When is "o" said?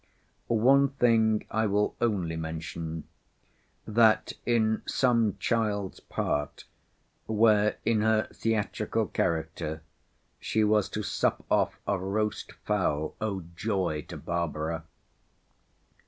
13.21-13.41